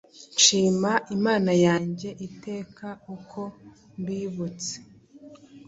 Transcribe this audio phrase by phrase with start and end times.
[0.35, 3.41] Nshima Imana yanjye iteka, uko
[3.99, 4.73] mbibutse,